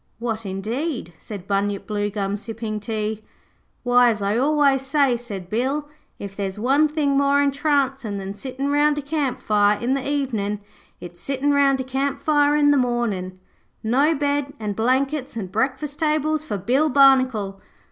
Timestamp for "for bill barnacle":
16.47-17.61